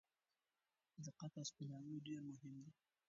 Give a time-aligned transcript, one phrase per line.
[1.05, 2.71] دقت او سپیناوی ډېر مهم دي.